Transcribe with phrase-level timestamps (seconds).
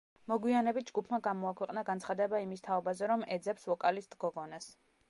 [0.31, 4.73] მოგვიანებით ჯგუფმა გამოაქვეყნა განცხადება იმის თაობაზე, რომ ეძებს ვოკალისტ გოგონას.